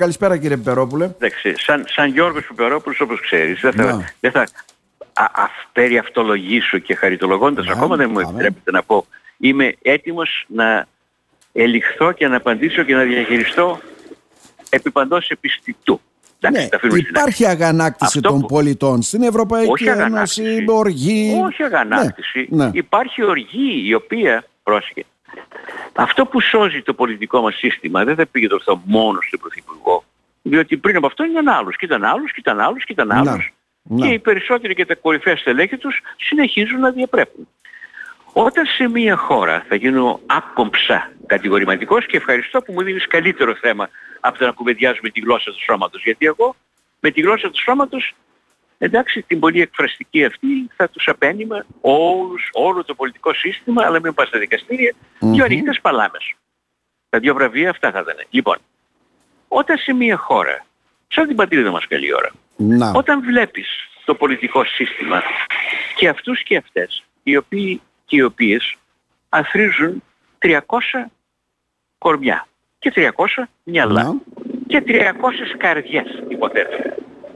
Καλησπέρα 0.00 0.36
κύριε 0.36 0.56
Πιπερόπουλε. 0.56 1.04
Εντάξει, 1.04 1.54
σαν, 1.56 1.84
σαν 1.86 2.10
Γιώργος 2.10 2.46
Πιπερόπουλος 2.46 3.00
όπως 3.00 3.20
ξέρεις 3.20 3.60
δεν 3.60 3.72
θα, 3.72 4.14
δεν 4.20 4.30
θα 4.30 4.40
α, 5.12 5.24
α, 5.24 5.48
περί 5.72 5.98
αυτολογήσω 5.98 6.78
και 6.78 6.94
χαριτολογώντας 6.94 7.68
ακόμα 7.68 7.96
δεν 7.96 8.10
μου 8.10 8.18
επιτρέπετε 8.18 8.70
να 8.70 8.82
πω 8.82 9.06
είμαι 9.38 9.74
έτοιμος 9.82 10.44
να 10.48 10.86
ελιχθώ 11.52 12.12
και 12.12 12.28
να 12.28 12.36
απαντήσω 12.36 12.82
και 12.82 12.94
να 12.94 13.02
διαχειριστώ 13.02 13.80
επί 14.68 14.90
παντός 14.90 15.28
επιστητού. 15.28 16.00
Ναι, 16.50 16.68
υπάρχει 17.08 17.46
αγανάκτηση 17.46 18.20
των 18.20 18.40
που... 18.40 18.46
πολιτών 18.46 19.02
στην 19.02 19.22
Ευρωπαϊκή 19.22 19.70
όχι 19.70 19.88
Ένωση, 19.88 20.64
οργή. 20.68 21.42
Όχι 21.44 21.62
αγανάκτηση. 21.62 22.48
Ναι, 22.50 22.64
ναι. 22.64 22.70
Υπάρχει 22.72 23.24
οργή 23.24 23.82
η 23.84 23.94
οποία, 23.94 24.44
πρόσεχε, 24.62 25.04
αυτό 25.96 26.26
που 26.26 26.40
σώζει 26.40 26.82
το 26.82 26.94
πολιτικό 26.94 27.40
μας 27.40 27.54
σύστημα 27.54 28.04
δεν 28.04 28.14
θα 28.14 28.26
πήγε 28.26 28.46
το 28.46 28.82
μόνος 28.84 29.26
στον 29.26 29.40
Πρωθυπουργό. 29.40 30.04
Διότι 30.42 30.76
πριν 30.76 30.96
από 30.96 31.06
αυτό 31.06 31.24
ήταν 31.24 31.48
άλλος, 31.48 31.76
και 31.76 31.84
ήταν 31.84 32.04
άλλος, 32.04 32.32
και 32.32 32.40
ήταν 32.40 32.60
άλλος, 32.60 32.84
και 32.84 32.92
ήταν 32.92 33.12
άλλος. 33.12 33.52
Και 33.96 34.06
οι 34.06 34.18
περισσότεροι 34.18 34.74
και 34.74 34.86
τα 34.86 34.94
κορυφαία 34.94 35.36
στελέχη 35.36 35.76
τους 35.76 36.00
συνεχίζουν 36.16 36.80
να 36.80 36.90
διαπρέπουν. 36.90 37.48
Όταν 38.32 38.66
σε 38.66 38.88
μια 38.88 39.16
χώρα 39.16 39.64
θα 39.68 39.74
γίνω 39.74 40.20
άκομψα 40.26 41.12
κατηγορηματικός 41.26 42.06
και 42.06 42.16
ευχαριστώ 42.16 42.62
που 42.62 42.72
μου 42.72 42.82
δίνεις 42.82 43.06
καλύτερο 43.06 43.54
θέμα 43.54 43.88
από 44.20 44.38
το 44.38 44.44
να 44.44 44.52
κουβεντιάζουμε 44.52 45.10
τη 45.10 45.20
γλώσσα 45.20 45.50
του 45.50 45.62
σώματος. 45.62 46.02
Γιατί 46.02 46.26
εγώ 46.26 46.56
με 47.00 47.10
τη 47.10 47.20
γλώσσα 47.20 47.50
του 47.50 47.60
σώματος 47.62 48.14
εντάξει 48.78 49.22
την 49.22 49.40
πολύ 49.40 49.60
εκφραστική 49.60 50.24
αυτή 50.24 50.46
θα 50.76 50.88
τους 50.88 51.08
απένιμα 51.08 51.66
όλους, 51.80 52.48
όλο 52.52 52.84
το 52.84 52.94
πολιτικό 52.94 53.34
σύστημα 53.34 53.84
αλλά 53.84 54.00
μην 54.00 54.14
πας 54.14 54.28
στα 54.28 54.38
δικαστήρια 54.38 54.92
mm-hmm. 54.92 55.26
δύο 55.32 55.44
ανοιχτές 55.44 55.80
παλάμες. 55.80 56.34
Τα 57.08 57.18
δύο 57.18 57.34
βραβεία 57.34 57.70
αυτά 57.70 57.90
θα 57.90 58.00
ήταν. 58.00 58.26
Λοιπόν, 58.30 58.56
όταν 59.48 59.78
σε 59.78 59.92
μια 59.92 60.16
χώρα, 60.16 60.66
σαν 61.08 61.26
την 61.26 61.36
πατρίδα 61.36 61.70
μας 61.70 61.86
καλή 61.86 62.14
ώρα, 62.14 62.30
να. 62.56 62.92
όταν 62.94 63.22
βλέπεις 63.22 63.68
το 64.04 64.14
πολιτικό 64.14 64.64
σύστημα 64.64 65.22
και 65.96 66.08
αυτούς 66.08 66.42
και 66.42 66.56
αυτές 66.56 67.04
οι 67.22 67.36
οποίοι 67.36 67.80
και 68.04 68.16
οι 68.16 68.22
οποίες 68.22 68.76
αθρίζουν 69.28 70.02
300 70.38 70.58
κορμιά 71.98 72.46
και 72.78 72.92
300 72.96 73.10
μυαλά 73.62 74.02
να. 74.02 74.14
και 74.66 74.82
300 74.86 75.12
καρδιές 75.56 76.22
υποθέτω. 76.28 76.76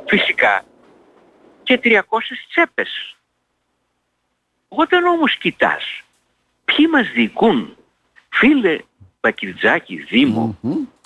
Φυσικά 0.07 0.65
και 1.71 1.81
300 1.85 2.01
τσέπες. 2.49 3.17
Όταν 4.69 5.05
όμως 5.05 5.37
κοιτάς 5.37 6.03
ποιοι 6.65 6.87
μας 6.93 7.11
διοικούν, 7.11 7.77
φίλε 8.29 8.79
Μπακυρτζάκη, 9.21 9.97
Δήμο, 9.97 10.59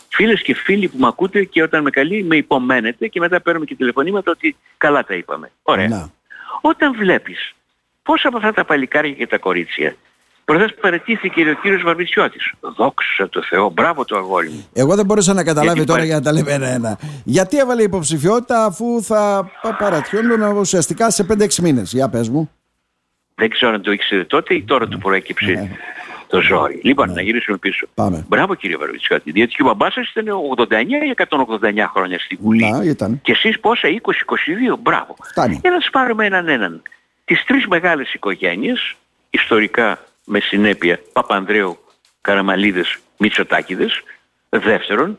φίλες 0.09 0.43
και 0.43 0.55
φίλοι 0.55 0.89
που 0.89 0.99
με 0.99 1.07
ακούτε 1.07 1.45
και 1.45 1.63
όταν 1.63 1.83
με 1.83 1.91
καλεί 1.91 2.23
με 2.23 2.37
υπομένετε 2.37 3.09
και 3.09 3.21
μετά 3.21 3.41
παίρνουμε 3.41 3.65
και 3.67 3.75
τηλεφωνήματα 3.75 4.31
ότι 4.31 4.57
καλά 4.77 5.05
τα 5.05 5.15
είπαμε. 5.15 5.51
Ωραία. 5.63 5.89
Να. 5.89 6.13
Όταν 6.61 6.95
βλέπεις 6.95 7.55
πόσα 8.03 8.29
από 8.29 8.37
αυτά 8.37 8.53
τα 8.53 8.65
παλικάρια 8.65 9.15
και 9.15 9.27
τα 9.27 9.39
κορίτσια 9.39 9.97
Προχθές 10.45 10.75
παρατήθηκε 10.81 11.51
ο 11.51 11.55
κύριος 11.55 11.83
Βαρβιτσιώτης. 11.83 12.53
Δόξα 12.77 13.29
τω 13.29 13.43
Θεώ, 13.43 13.71
μπράβο 13.71 14.05
το 14.05 14.17
αγόρι 14.17 14.49
μου. 14.49 14.69
Εγώ 14.73 14.95
δεν 14.95 15.05
μπορούσα 15.05 15.33
να 15.33 15.45
καταλάβει 15.45 15.85
τώρα 15.85 16.05
για 16.05 16.15
να 16.15 16.23
τα 16.23 16.33
λέμε 16.33 16.53
ένα-ένα. 16.53 16.99
Γιατί 17.25 17.59
έβαλε 17.59 17.83
υποψηφιότητα 17.83 18.65
αφού 18.65 19.03
θα 19.03 19.51
παρατιώνουν 19.79 20.57
ουσιαστικά 20.57 21.11
σε 21.11 21.27
5-6 21.31 21.55
μήνες. 21.55 21.93
Για 21.93 22.09
πες 22.09 22.29
μου. 22.29 22.51
Δεν 23.35 23.51
ξέρω 23.51 23.73
αν 23.73 23.83
το 23.83 23.93
ήξερε 23.93 24.25
τότε 24.25 24.55
ή 24.55 24.63
τώρα 24.63 24.89
του 24.89 24.99
προέκυψε 24.99 25.53
ναι. 25.53 25.71
το 26.27 26.41
ζόρι. 26.41 26.81
Λοιπόν, 26.83 27.09
ναι. 27.09 27.15
να 27.15 27.23
γυρίσουμε 27.23 27.57
πίσω. 27.57 27.87
Πάμε. 27.95 28.25
Μπράβο 28.29 28.55
κύριε 28.55 28.77
Βαρβιτσιώτη. 28.77 29.31
Διότι 29.31 29.55
και 29.55 29.63
ο 29.63 29.65
μπαμπάς 29.65 29.93
σας 29.93 30.11
ήταν 30.11 30.27
89 30.57 30.73
ή 30.83 31.15
189 31.17 31.85
χρόνια 31.95 32.19
στη 32.19 32.39
Βουλή. 32.41 32.71
Να, 32.71 32.85
ήταν. 32.85 33.21
Και 33.23 33.33
εσείς 33.33 33.61
πόσα, 33.61 33.89
20-22, 33.89 34.79
μπράβο. 34.81 35.17
Φτάνει. 35.23 35.59
Για 35.61 35.71
να 35.71 35.81
σας 35.81 35.91
πάρουμε 35.91 36.27
έναν 36.27 36.49
έναν. 36.49 36.83
Τις 37.25 37.45
τρεις 37.45 37.67
μεγάλες 37.67 38.13
οικογένειες, 38.15 38.95
ιστορικά 39.31 39.99
με 40.25 40.41
συνέπεια 40.41 41.01
Παπανδρέου, 41.13 41.79
Καραμαλίδες, 42.21 42.99
Μητσοτάκηδες. 43.17 44.03
Δεύτερον, 44.49 45.19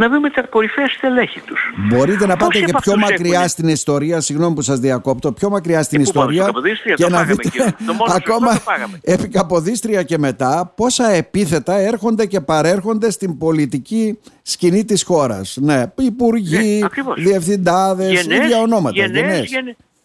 να 0.00 0.08
δούμε 0.08 0.30
τα 0.30 0.42
κορυφαία 0.42 0.88
στελέχη 0.88 1.40
τους. 1.40 1.60
Μπορείτε 1.76 2.26
να 2.26 2.36
πάτε 2.36 2.60
και 2.60 2.74
πιο 2.80 2.96
μακριά 2.96 3.36
έχουν... 3.36 3.48
στην 3.48 3.68
ιστορία, 3.68 4.20
συγγνώμη 4.20 4.54
που 4.54 4.62
σας 4.62 4.78
διακόπτω, 4.78 5.32
πιο 5.32 5.50
μακριά 5.50 5.82
στην 5.82 6.00
ιστορία 6.00 6.50
και 6.94 7.08
να 7.08 7.24
δείτε 7.24 7.74
ακόμα 8.18 8.62
επί 9.00 9.28
Καποδίστρια 9.28 10.02
και 10.02 10.18
μετά 10.18 10.72
πόσα 10.76 11.10
επίθετα 11.10 11.74
έρχονται 11.74 12.26
και 12.26 12.40
παρέρχονται 12.40 13.10
στην 13.10 13.38
πολιτική 13.38 14.18
σκηνή 14.42 14.84
της 14.84 15.02
χώρας. 15.02 15.56
Ναι, 15.60 15.92
υπουργοί, 15.98 16.78
ναι, 16.80 17.14
διευθυντάδες, 17.14 18.22
ίδια 18.22 18.60
ονόματα. 18.60 18.96
Γενναίες, 18.96 19.50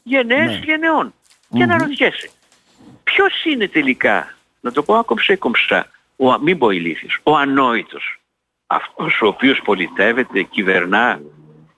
γενναίες, 0.03 0.50
ναι. 0.50 0.59
γενναιών. 0.66 1.13
Και 1.50 1.66
mm-hmm. 1.69 2.29
Να 3.18 3.24
ρωτιέσαι, 3.24 3.44
ποιος 3.44 3.53
είναι 3.53 3.68
τελικά; 3.68 4.36
Να 4.62 4.72
το 4.72 4.84
πω 4.84 4.96
άκομψα 4.96 5.34
ή 5.34 5.38
κομψά, 5.38 5.88
ο, 6.16 6.40
μην 6.40 6.58
πω 6.58 6.70
ηλίθιος, 6.70 7.20
ο 7.24 7.36
ανόητος. 7.36 8.20
Αυτός 8.68 9.22
ο 9.22 9.28
οποίος 9.28 9.62
πολιτεύεται, 9.62 10.44
κυβερνά 10.44 11.22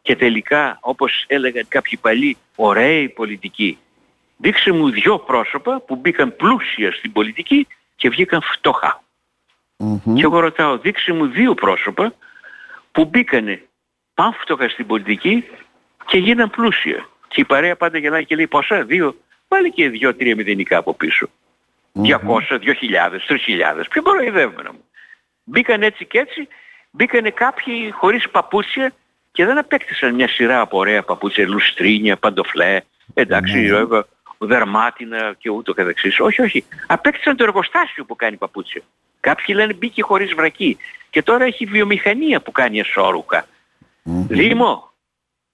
και 0.01 0.15
τελικά 0.15 0.77
όπως 0.81 1.23
έλεγαν 1.27 1.65
κάποιοι 1.67 1.97
παλιοί, 1.97 2.37
ωραίοι 2.55 3.09
πολιτικοί. 3.09 3.77
Δείξε 4.37 4.71
μου 4.71 4.89
δυο 4.89 5.19
πρόσωπα 5.19 5.79
που 5.81 5.95
μπήκαν 5.95 6.35
πλούσια 6.35 6.91
στην 6.91 7.11
πολιτική 7.11 7.67
και 7.95 8.09
βγήκαν 8.09 8.41
φτωχά. 8.41 9.03
Mm-hmm. 9.77 10.13
Και 10.15 10.21
εγώ 10.21 10.39
ρωτάω, 10.39 10.77
δείξε 10.77 11.13
μου 11.13 11.27
δύο 11.27 11.53
πρόσωπα 11.53 12.13
που 12.91 13.05
μπήκανε 13.05 13.67
πάμφτωχα 14.13 14.69
στην 14.69 14.87
πολιτική 14.87 15.43
και 16.05 16.17
γίναν 16.17 16.49
πλούσια. 16.49 17.09
Και 17.27 17.41
η 17.41 17.45
παρέα 17.45 17.75
πάντα 17.75 17.97
γελάει 17.97 18.25
και 18.25 18.35
λέει 18.35 18.47
πόσα, 18.47 18.83
δύο, 18.83 19.15
πάλι 19.47 19.71
και 19.71 19.89
δύο-τρία 19.89 20.35
μηδενικά 20.35 20.77
από 20.77 20.93
πίσω. 20.93 21.29
200, 21.93 22.01
2.000, 22.01 22.59
3.000. 23.27 23.83
Ποιο 23.89 24.01
κοροϊδεύουμε 24.01 24.69
μου. 24.71 24.83
Μπήκαν 25.43 25.83
έτσι 25.83 26.05
και 26.05 26.19
έτσι, 26.19 26.47
μπήκαν 26.91 27.33
κάποιοι 27.33 27.91
χωρίς 27.91 28.29
παπούτσια 28.29 28.93
και 29.31 29.45
δεν 29.45 29.57
απέκτησαν 29.57 30.15
μια 30.15 30.27
σειρά 30.27 30.59
από 30.59 30.77
ωραία 30.77 31.03
παπούτσια, 31.03 31.47
λουστρίνια, 31.47 32.17
παντοφλέ, 32.17 32.81
εντάξει, 33.13 33.69
mm. 33.73 34.03
δερμάτινα 34.37 35.35
και 35.37 35.49
ούτω 35.49 35.73
καθεξής. 35.73 36.19
Όχι, 36.19 36.41
όχι. 36.41 36.65
Απέκτησαν 36.87 37.35
το 37.35 37.43
εργοστάσιο 37.43 38.05
που 38.05 38.15
κάνει 38.15 38.37
παπούτσια. 38.37 38.81
Κάποιοι 39.19 39.55
λένε 39.57 39.73
μπήκε 39.73 40.01
χωρίς 40.01 40.33
βρακή. 40.33 40.77
Και 41.09 41.23
τώρα 41.23 41.45
έχει 41.45 41.65
βιομηχανία 41.65 42.41
που 42.41 42.51
κάνει 42.51 42.79
εσώρουχα. 42.79 43.45
Mm-hmm. 44.05 44.25
Δήμο, 44.27 44.91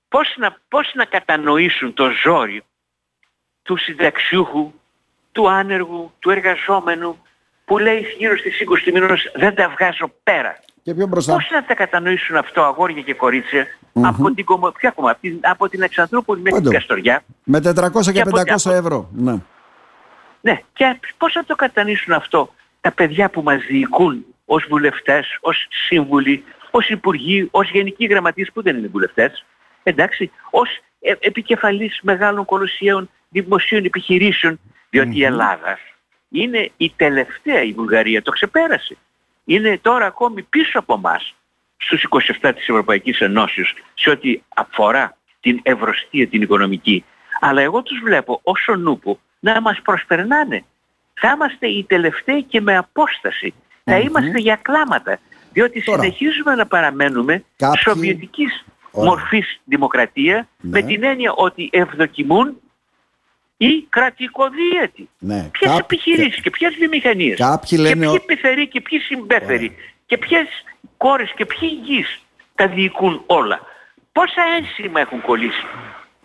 πώς 0.10 0.34
να, 0.38 0.58
πώς 0.68 0.92
να 0.94 1.06
κατανοήσουν 1.06 1.94
το 1.94 2.10
ζόρι 2.24 2.64
του 3.64 3.78
συνταξιούχου 3.78 4.72
του 5.32 5.50
άνεργου, 5.50 6.12
του 6.20 6.30
εργαζόμενου 6.30 7.18
που 7.66 7.78
λέει 7.78 8.06
γύρω 8.18 8.38
στις 8.38 8.62
20 8.62 8.78
του 8.84 8.92
μήνους 8.92 9.32
δεν 9.36 9.56
τα 9.56 9.70
βγάζω 9.70 10.12
πέρα. 10.24 10.60
Και 10.84 10.94
πιο 10.94 11.08
μπροστά. 11.08 11.34
Πώς 11.34 11.50
να 11.52 11.64
τα 11.64 11.74
κατανοήσουν 11.74 12.36
αυτό 12.36 12.62
αγόρια 12.62 13.02
και 13.02 13.14
κοριτσια 13.14 13.68
από 13.94 14.32
την, 14.32 14.46
ποια 14.78 14.90
κομμά, 14.92 15.10
από 15.10 15.20
την, 15.22 15.40
από 15.42 15.70
την 15.70 15.82
Εξανδρούπολη 15.82 16.42
μέχρι 16.42 16.62
την 16.62 16.72
Καστοριά. 16.72 17.24
Με 17.44 17.58
400 17.58 18.12
και, 18.14 18.24
500 18.66 18.72
ευρώ. 18.72 19.10
Ναι. 19.14 19.36
ναι. 20.42 20.60
Και 20.74 21.00
πώς 21.18 21.34
να 21.34 21.44
το 21.44 21.56
κατανοήσουν 21.56 22.14
αυτό 22.14 22.54
τα 22.82 22.92
παιδιά 22.92 23.30
που 23.30 23.42
μας 23.42 23.64
διοικούν 23.66 24.26
ως 24.46 24.66
βουλευτές, 24.70 25.38
ως 25.42 25.68
σύμβουλοι, 25.88 26.44
ως 26.72 26.90
υπουργοί, 26.90 27.48
ως 27.52 27.72
γενικοί 27.72 28.06
γραμματείς 28.06 28.52
που 28.52 28.62
δεν 28.62 28.78
είναι 28.78 28.88
βουλευτές, 28.88 29.46
εντάξει, 29.84 30.32
ως 30.52 30.70
ε, 31.00 31.14
επικεφαλής 31.20 32.00
μεγάλων 32.02 32.46
κολοσσιαίων 32.46 33.10
δημοσίων 33.34 33.86
επιχειρήσεων 33.86 34.60
διότι 34.90 35.18
η 35.18 35.24
Ελλάδας 35.24 35.80
είναι 36.30 36.72
η 36.78 36.94
τελευταία, 36.96 37.64
η 37.64 37.72
Βουλγαρία 37.72 38.22
το 38.22 38.32
ξεπέρασε. 38.32 38.98
Είναι 39.46 39.80
τώρα 39.82 40.06
ακόμη 40.06 40.42
πίσω 40.42 40.80
από 40.80 40.98
μας 40.98 41.36
στους 41.78 42.06
27 42.42 42.52
της 42.56 42.68
Ευρωπαϊκής 42.68 43.20
Ενώσεως 43.20 43.74
σε 43.94 44.10
ό,τι 44.10 44.42
αφορά 44.56 45.18
την 45.40 45.60
ευρωστία 45.64 46.28
την 46.28 46.42
οικονομική. 46.42 47.06
Αλλά 47.40 47.62
εγώ 47.62 47.82
τους 47.84 48.00
βλέπω 48.04 48.40
όσο 48.44 48.76
νούπο 48.76 49.20
να 49.40 49.62
μας 49.62 49.82
προσπερνάνε. 49.82 50.64
Θα 51.14 51.32
είμαστε 51.36 51.68
οι 51.68 51.84
τελευταίοι 51.84 52.44
και 52.44 52.62
με 52.62 52.78
αποσταση 52.78 53.54
Θα 53.84 53.98
είμαστε 53.98 54.40
για 54.40 54.60
κλάματα. 54.62 55.20
Διότι 55.54 55.82
συνεχίζουμε 55.82 56.56
να 56.56 56.66
παραμένουμε 56.66 57.44
Κάποιοι... 57.56 57.82
σοβιετικής 57.82 58.66
μορφής 58.92 59.62
δημοκρατία 59.64 60.48
με 60.62 60.82
ναι. 60.82 60.88
την 60.88 61.04
έννοια 61.04 61.34
ότι 61.34 61.70
ευδοκιμούν 61.72 62.62
ή 63.66 63.88
κρατικοδίαιτη. 63.90 65.10
Ναι, 65.20 65.50
ποιες 65.52 65.72
κάποιοι... 65.72 65.80
επιχειρήσεις 65.84 66.42
και 66.42 66.50
ποιες 66.50 66.76
βιομηχανίες. 66.80 67.38
Κάποιοι 67.38 67.78
λένε... 67.82 68.06
Και 68.06 68.12
ποιοι 68.12 68.20
πεθεροί 68.20 68.68
και 68.68 68.82
ποιοι 68.82 69.00
συμπέθεροι. 69.00 69.76
Και 70.06 70.18
ποιες 70.18 70.48
κόρες 70.98 71.34
και 71.36 71.46
ποιοι 71.46 71.70
γης 71.84 72.22
τα 72.56 72.68
διοικούν 72.68 73.24
όλα. 73.26 73.60
Πόσα 74.12 74.42
ένσημα 74.58 75.00
έχουν 75.00 75.22
κολλήσει. 75.22 75.66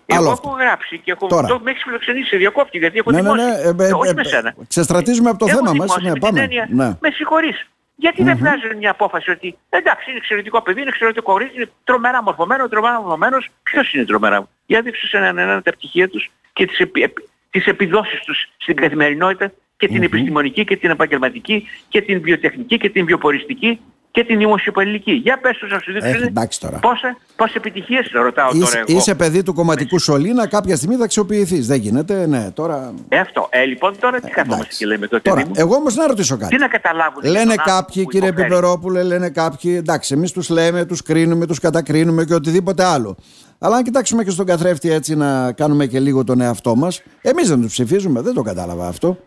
Εγώ 0.06 0.31
έχω 0.31 0.56
γράψει 0.58 0.99
και 0.99 1.11
έχω... 1.11 1.26
Τώρα. 1.26 1.49
Το 1.49 1.61
με 1.62 1.70
έχεις 1.70 1.82
φιλοξενήσει 1.82 2.29
σε 2.29 2.37
διακόπτη 2.37 2.79
γιατί 2.79 2.99
έχω 2.99 3.11
ναι, 3.11 3.20
ναι, 3.20 3.32
ναι, 3.32 3.43
ε, 3.43 3.88
ε, 3.88 3.93
όχι 3.93 4.14
με 4.14 4.25
σένα. 4.25 4.55
Ξεστρατίζουμε 4.69 5.31
από 5.31 5.38
το 5.38 5.49
θέμα 5.49 5.73
μας. 5.75 5.96
Ναι, 6.02 6.19
πάμε. 6.19 6.49
Ναι. 6.69 6.96
Με 7.00 7.11
συγχωρείς. 7.11 7.67
Γιατί 7.96 8.23
δεν 8.23 8.37
βγάζει 8.37 8.75
μια 8.79 8.91
απόφαση 8.91 9.31
ότι 9.31 9.58
εντάξει 9.69 10.11
είναι 10.11 10.19
εξαιρετικό 10.19 10.62
παιδί, 10.62 10.81
είναι 10.81 10.88
εξαιρετικό 10.88 11.32
κορίτσι, 11.32 11.56
είναι 11.56 11.70
τρομερά 11.84 12.23
μορφωμένο, 12.23 12.69
τρομερά 12.69 13.00
μορφωμένος. 13.00 13.49
Ποιος 13.62 13.93
είναι 13.93 14.05
τρομερά; 14.05 14.49
Για 14.67 14.82
δείξου 14.82 15.06
σε 15.06 15.17
έναν 15.17 15.38
έναν 15.38 15.62
τα 15.62 15.70
πτυχία 15.70 16.08
τους 16.08 16.31
και 16.58 16.66
τις, 16.66 16.78
επι, 16.78 17.14
τις 17.50 17.66
επιδόσεις 17.66 18.20
τους 18.20 18.49
στην 18.56 18.76
καθημερινότητα 18.76 19.52
και 19.76 19.87
την 19.87 20.02
επιστημονική 20.02 20.64
και 20.64 20.76
την 20.76 20.90
επαγγελματική 20.90 21.66
και 21.88 22.00
την 22.00 22.20
βιοτεχνική 22.20 22.78
και 22.78 22.88
την 22.88 23.05
βιοποριστική 23.05 23.81
και 24.10 24.25
την 24.25 24.38
δημοσιοπαλληλική. 24.38 25.12
Για 25.12 25.38
πες 25.38 25.56
τους 25.56 25.70
να 25.70 25.78
σου 25.78 25.93
δείξουν 25.93 26.32
πόσα, 26.81 27.16
πόσες 27.37 27.55
επιτυχίες 27.55 28.10
ρωτάω 28.12 28.50
είσαι, 28.52 28.64
τώρα 28.64 28.84
εγώ. 28.88 28.99
Είσαι 28.99 29.14
παιδί 29.14 29.43
του 29.43 29.55
κομματικού 29.55 29.99
Σολίνα, 29.99 30.46
κάποια 30.46 30.76
στιγμή 30.76 30.96
θα 30.96 31.05
αξιοποιηθείς. 31.05 31.66
Δεν 31.66 31.81
γίνεται, 31.81 32.26
ναι, 32.26 32.50
τώρα... 32.50 32.94
Ε, 33.08 33.19
αυτό. 33.19 33.49
Ε, 33.50 33.64
λοιπόν, 33.64 33.99
τώρα 34.00 34.20
τι 34.20 34.31
καθόμαστε 34.31 34.75
και 34.78 34.87
λέμε 34.87 35.06
τότε. 35.06 35.31
Τώρα, 35.31 35.43
εγώ 35.55 35.75
όμως 35.75 35.94
να 35.94 36.06
ρωτήσω 36.06 36.37
κάτι. 36.37 36.55
Τι 36.55 36.60
να 36.60 36.69
καταλάβουν. 36.69 37.22
Λένε 37.25 37.55
κάποιοι, 37.64 38.06
κύριε 38.06 38.32
Πιπερόπουλε, 38.32 39.02
λένε 39.02 39.31
κάποιοι, 39.31 39.75
εντάξει, 39.78 40.14
εμείς 40.14 40.32
τους 40.32 40.49
λέμε, 40.49 40.84
τους 40.84 41.02
κρίνουμε, 41.02 41.46
τους 41.46 41.58
κατακρίνουμε 41.58 42.25
και 42.25 42.34
οτιδήποτε 42.34 42.84
άλλο. 42.84 43.16
Αλλά 43.58 43.76
αν 43.76 43.82
κοιτάξουμε 43.82 44.25
και 44.25 44.31
στον 44.31 44.46
καθρέφτη 44.46 44.93
έτσι 44.93 45.16
να 45.16 45.52
κάνουμε 45.52 45.87
και 45.87 46.00
λίγο 46.00 46.25
τον 46.25 46.40
εαυτό 46.40 46.76
μας, 46.76 47.02
εμείς 47.22 47.49
δεν 47.49 47.60
τους 47.60 47.72
ψηφίζουμε, 47.72 48.20
δεν 48.20 48.34
το 48.34 48.43
κατάλαβα 48.43 48.87
αυτό. 48.87 49.19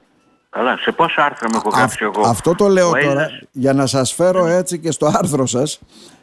Καλά, 0.56 0.77
σε 0.77 0.92
πόσα 0.92 1.25
άρθρα 1.25 1.50
με 1.50 1.57
έχω 1.57 1.69
γράψει 1.69 1.98
εγώ; 2.01 2.21
Αυτό 2.21 2.56
το 2.56 2.68
λέω 2.68 2.92
τώρα 2.92 3.30
για 3.51 3.74
να 3.74 3.86
σας 3.86 4.13
φέρω 4.13 4.45
έτσι 4.45 4.80
και 4.80 4.92
στο 4.92 5.06
άρθρο 5.13 5.45
σας 5.45 5.80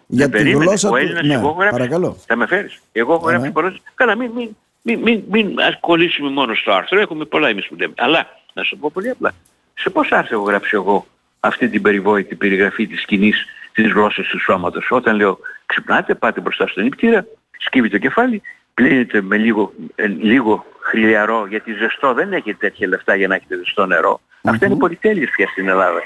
για 0.07 0.29
τη 0.29 0.51
γλώσσα 0.51 0.89
του. 0.89 0.95
ναι, 1.25 1.35
εγώ 1.35 1.49
έχω 1.49 1.71
παρακαλώ. 1.71 2.17
Θα 2.27 2.37
με 2.37 2.47
φέρεις; 2.47 2.81
Εγώ 2.93 3.15
έχω 3.15 3.27
γράψει 3.27 3.47
ναι. 3.47 3.53
πολλές. 3.53 3.81
Καλά, 3.95 4.17
μην, 4.17 4.31
μην, 4.35 4.57
μην, 4.83 5.01
μην, 5.01 5.25
μην 5.31 5.57
κολλήσουμε 5.81 6.31
μόνο 6.31 6.55
στο 6.55 6.73
άρθρο. 6.73 7.01
Έχουμε 7.01 7.25
πολλά 7.25 7.49
εμείς 7.49 7.67
που 7.67 7.75
λέμε. 7.75 7.95
Αλλά, 7.97 8.27
να 8.53 8.63
σου 8.63 8.79
πω 8.79 8.91
πολύ 8.93 9.11
απλά. 9.11 9.33
Σε 9.75 9.91
πόσα 9.91 10.19
άρθρα 10.19 10.35
έχω 10.35 10.45
γράψει 10.45 10.71
εγώ 10.73 11.07
αυτή 11.41 11.69
την 11.69 11.83
περιβόητη 11.83 12.35
περιγραφή 12.35 12.87
της 12.87 13.01
σκηνής 13.01 13.45
της 13.73 13.93
γλώσσας 13.93 14.27
του 14.27 14.41
σώματος; 14.41 14.91
Όταν 14.91 15.17
λέω 15.17 15.39
ξυπνάτε, 15.67 16.15
πάτε 16.15 16.41
μπροστά 16.41 16.67
στον 16.67 16.83
νηπτήρα, 16.83 17.27
σκύβει 17.59 17.89
το 17.91 17.99
κεφάλι, 17.99 18.43
πλύνετε 18.75 19.21
με 19.21 19.37
λίγο, 19.37 19.73
ε, 19.95 20.07
λίγο 20.07 20.65
χλιαρό, 20.89 21.47
γιατί 21.47 21.73
ζεστό 21.73 22.15
δεν 22.15 22.33
έχετε 22.33 22.57
τέτοια 22.61 22.89
λεφτά 22.89 23.15
για 23.15 23.29
να 23.29 23.35
έχετε 23.35 23.57
ζεστό 23.57 23.87
νερό. 23.87 24.21
Mm-hmm. 24.21 24.51
Αυτά 24.51 24.67
είναι 24.67 24.77
πολυτέλειες 24.77 25.31
πια 25.31 25.47
στην 25.47 25.69
Ελλάδα. 25.69 26.01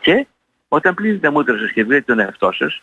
Και 0.00 0.26
όταν 0.68 0.94
πλύνετε 0.94 1.18
τα 1.18 1.30
μούτρα 1.30 1.58
σας 1.58 1.70
και 1.72 1.84
βρείτε 1.84 2.04
τον 2.06 2.18
εαυτό 2.18 2.52
σας, 2.52 2.82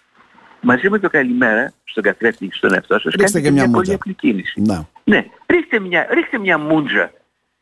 μαζί 0.62 0.90
με 0.90 1.00
το 1.00 1.10
καλημέρα 1.10 1.74
στον 1.84 2.04
καθρέφτη 2.04 2.50
στον 2.54 2.74
εαυτό 2.74 3.00
σας, 3.00 3.14
ρίξτε 3.14 3.40
κάνετε 3.40 3.54
μια, 3.54 3.64
μια 3.64 3.76
πολύ 3.76 3.94
απλή 3.94 4.14
κίνηση. 4.14 4.62
Να. 4.62 4.88
Ναι, 5.04 5.26
ρίξτε 5.46 5.80
μια, 5.80 6.08
ρίξτε 6.12 6.38
μια 6.38 6.58
μούντζα. 6.58 7.12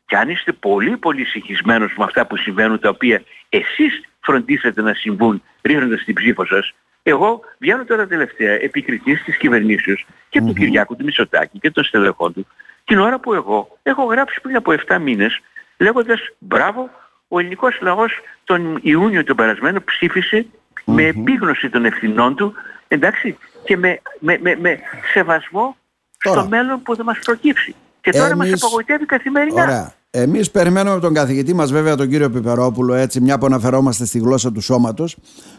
Και 0.06 0.16
αν 0.16 0.28
είστε 0.28 0.52
πολύ 0.52 0.96
πολύ 0.96 1.24
συγχυσμένος 1.24 1.94
με 1.96 2.04
αυτά 2.04 2.26
που 2.26 2.36
συμβαίνουν, 2.36 2.78
τα 2.78 2.88
οποία 2.88 3.22
εσείς 3.48 4.00
φροντίσατε 4.20 4.82
να 4.82 4.94
συμβούν 4.94 5.42
ρίχνοντας 5.62 6.04
την 6.04 6.14
ψήφο 6.14 6.44
σας, 6.44 6.74
εγώ 7.02 7.40
βγαίνω 7.58 7.84
τώρα 7.84 8.06
τελευταία 8.06 8.52
επικριτής 8.52 9.22
της 9.22 9.36
κυβερνήσεως 9.36 10.06
και 10.28 10.40
mm-hmm. 10.40 10.46
του 10.46 10.52
Κυριάκου 10.52 10.96
του 10.96 11.04
Μητσοτάκη 11.04 11.58
και 11.58 11.70
των 11.70 11.84
στελεχών 11.84 12.32
του 12.32 12.46
την 12.84 12.98
ώρα 12.98 13.18
που 13.18 13.34
εγώ 13.34 13.78
έχω 13.82 14.04
γράψει 14.04 14.40
πριν 14.40 14.56
από 14.56 14.74
7 14.88 14.98
μήνες 15.00 15.40
λέγοντας 15.76 16.20
μπράβο 16.38 16.90
ο 17.28 17.38
ελληνικός 17.38 17.78
λαός 17.80 18.12
τον 18.44 18.78
Ιούνιο 18.82 19.24
τον 19.24 19.36
περασμένο 19.36 19.82
ψήφισε 19.84 20.46
με 20.84 21.02
επίγνωση 21.02 21.70
των 21.70 21.84
ευθυνών 21.84 22.36
του 22.36 22.54
εντάξει 22.88 23.38
και 23.64 23.76
με, 23.76 24.00
με, 24.18 24.38
με, 24.42 24.56
με 24.60 24.78
σεβασμό 25.12 25.76
στο 26.18 26.46
μέλλον 26.48 26.82
που 26.82 26.96
θα 26.96 27.04
μας 27.04 27.18
προκύψει. 27.18 27.74
Και 28.00 28.10
τώρα 28.10 28.26
Εμείς... 28.26 28.50
μας 28.50 28.62
απογοητεύει 28.62 29.06
καθημερινά. 29.06 29.62
Ωραία. 29.62 29.94
Εμείς 30.14 30.50
περιμένουμε 30.50 31.00
τον 31.00 31.14
καθηγητή 31.14 31.54
μας 31.54 31.72
βέβαια 31.72 31.96
τον 31.96 32.08
κύριο 32.08 32.30
Πιπερόπουλο 32.30 32.94
έτσι 32.94 33.20
μια 33.20 33.38
που 33.38 33.46
αναφερόμαστε 33.46 34.04
στη 34.04 34.18
γλώσσα 34.18 34.52
του 34.52 34.60
σώματος 34.60 35.16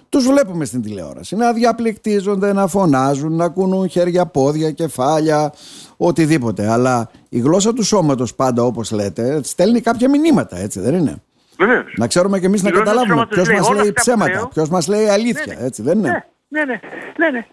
τους 0.10 0.28
βλέπουμε 0.28 0.66
στην 0.66 0.82
τηλεόραση 0.82 1.36
να 1.36 1.54
διαπληκτίζονται, 1.54 2.54
να 2.54 2.68
φωνάζουν, 2.68 3.36
να 3.36 3.50
κουνούν 3.50 3.90
χέρια, 3.90 4.26
πόδια, 4.26 4.72
κεφάλια 4.72 5.54
οτιδήποτε 5.98 6.72
αλλά 6.72 7.12
η 7.30 7.40
γλώσσα 7.40 7.74
του 7.74 7.84
σώματος 7.84 8.36
πάντα 8.36 8.64
όπως 8.64 8.92
λέτε 8.92 9.44
στέλνει 9.44 9.82
κάποια 9.82 10.10
μηνύματα 10.10 10.58
έτσι 10.58 10.80
δεν 10.80 10.94
είναι; 10.94 11.16
Βεβαίως. 11.58 11.94
Να 11.98 12.08
ξέρουμε 12.08 12.40
και 12.40 12.46
εμείς 12.46 12.64
να 12.64 12.72
καταλάβουμε 12.72 13.28
ποιος 13.30 13.50
μας 13.50 13.70
λέει 13.70 13.94
ψέματα, 13.94 14.48
ποιος 14.48 14.70
μας 14.70 14.88
λέει 14.88 15.08
αλήθεια, 15.08 15.56
ναι, 15.60 15.66
έτσι 15.66 15.82
δεν 15.82 15.98
είναι; 15.98 16.26
Ναι, 16.48 16.60
ναι, 16.60 16.66
ναι, 16.66 16.80
ναι, 17.18 17.30
ναι. 17.30 17.46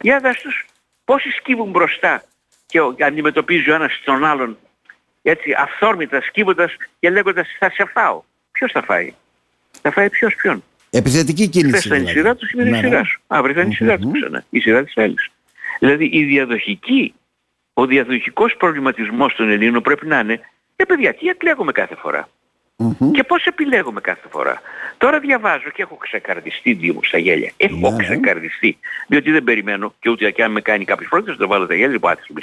Για 0.00 0.18
δες 0.22 0.36
τους 0.36 0.66
πόσοι 1.04 1.30
σκύβουν 1.30 1.70
μπροστά 1.70 2.22
και 2.66 2.78
αντιμετωπίζει 3.04 3.70
ο 3.70 3.74
ένας 3.74 3.92
τον 4.04 4.24
άλλον 4.24 4.56
έτσι 5.30 5.54
αυθόρμητας 5.58 6.24
σκύβοντας 6.24 6.76
και 7.00 7.10
λέγοντας 7.10 7.48
θα 7.58 7.70
σε 7.70 7.84
φάω. 7.84 8.22
Ποιος 8.52 8.72
θα 8.72 8.82
φάει; 8.82 9.14
Θα 9.82 9.90
φάει 9.90 10.10
ποιος 10.10 10.34
ποιον; 10.34 10.62
Επιθετική 10.90 11.48
κίνηση. 11.48 11.76
Χθες 11.76 11.84
ήταν 11.84 11.96
η 11.96 12.00
δηλαδή. 12.00 12.18
σειρά 12.18 12.34
τους, 12.36 12.48
σήμερα 12.48 12.68
είναι 12.68 12.78
η 12.78 12.80
ναι, 12.80 12.88
σειρά 12.88 13.00
ναι. 13.00 13.06
σου; 13.06 13.20
Αύριο 13.26 13.54
θα 13.54 13.60
είναι 13.60 13.70
η 13.72 13.74
σειρά 13.74 13.98
τους 13.98 14.12
ξανά. 14.12 14.44
Η 14.50 14.60
σειρά 14.60 14.84
της 14.84 14.96
άλλης. 14.96 15.30
Δηλαδή 15.78 16.08
η 16.12 16.24
διαδοχική, 16.24 17.14
ο 17.72 17.86
διαδοχικός 17.86 18.56
προβληματισμός 18.56 19.34
των 19.34 19.50
Ελλήνων 19.50 19.82
πρέπει 19.82 20.06
να 20.06 20.18
είναι 20.18 20.40
ε 20.76 20.84
παιδιά, 20.84 21.14
τι 21.14 21.28
εκλέγουμε 21.28 21.72
κάθε 21.72 21.94
φορά; 21.94 22.28
Mm-hmm. 22.82 23.10
Και 23.12 23.22
πώς 23.24 23.44
επιλέγουμε 23.44 24.00
κάθε 24.00 24.28
φορά; 24.30 24.62
Τώρα 24.98 25.18
διαβάζω 25.20 25.70
και 25.70 25.82
έχω 25.82 25.96
ξεκαρδιστεί 25.96 26.72
δύο 26.72 26.94
μου 26.94 27.04
στα 27.04 27.18
γέλια. 27.18 27.52
Έχω 27.56 27.96
yeah. 27.96 28.02
ξεκαρδιστεί. 28.02 28.78
Διότι 29.06 29.30
δεν 29.30 29.44
περιμένω 29.44 29.94
και 30.00 30.10
ούτε 30.10 30.30
και 30.30 30.42
αν 30.42 30.50
με 30.50 30.60
κάνει 30.60 30.84
κάποιος 30.84 31.08
πρώτος 31.08 31.36
θα 31.36 31.42
το 31.42 31.48
βάλω 31.48 31.66
τα 31.66 31.74
γέλια 31.74 31.88
λοιπόν 31.88 32.10
άτυπο. 32.10 32.40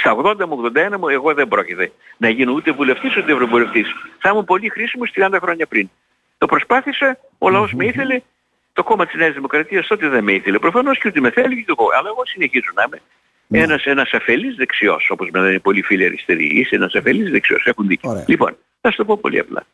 Στα 0.00 0.16
80 0.16 0.46
μου 0.46 0.70
81 0.74 0.96
μου 0.98 1.08
εγώ 1.08 1.34
δεν 1.34 1.48
πρόκειται 1.48 1.92
να 2.16 2.28
γίνω 2.28 2.52
ούτε 2.52 2.72
βουλευτής 2.72 3.16
ούτε 3.16 3.32
ευρωβουλευτής. 3.32 3.88
Θα 4.18 4.28
ήμουν 4.28 4.44
πολύ 4.44 4.68
χρήσιμος 4.68 5.12
30 5.14 5.38
χρόνια 5.42 5.66
πριν. 5.66 5.90
Το 6.38 6.46
προσπάθησα, 6.46 7.18
ο 7.38 7.50
λαός 7.50 7.70
mm-hmm. 7.70 7.76
με 7.76 7.84
ήθελε, 7.84 8.20
το 8.72 8.82
κόμμα 8.82 9.06
της 9.06 9.14
Νέας 9.14 9.34
Δημοκρατίας 9.34 9.86
τότε 9.86 10.08
δεν 10.08 10.24
με 10.24 10.32
ήθελε. 10.32 10.58
Προφανώς 10.58 10.98
και 10.98 11.08
ούτε 11.08 11.20
με 11.20 11.30
θέλει 11.30 11.56
και 11.56 11.64
το 11.66 11.74
κόμμα. 11.74 11.90
Αλλά 11.96 12.08
εγώ 12.08 12.22
συνεχίζω 12.26 12.70
να 12.74 12.84
είμαι 12.86 13.00
ναι. 13.46 13.58
ένας, 13.58 13.84
ένας 13.84 14.12
αφελής 14.12 14.54
δεξιός, 14.54 15.10
όπως 15.10 15.28
με 15.32 15.40
λένε 15.40 15.58
πολλοί 15.58 15.82
φίλοι 15.82 16.04
αριστεροί. 16.04 16.46
Είσαι 16.46 16.74
ένας 16.74 16.94
αφελής 16.94 17.30
δεξιός, 17.30 17.66
έχουν 17.66 17.86
δίκιο. 17.86 18.24
Λοιπόν, 18.26 18.56
θα 18.80 18.90
σου 18.90 18.96
το 18.96 19.04
πω 19.04 19.16
πολύ 19.16 19.38
απλά. 19.38 19.66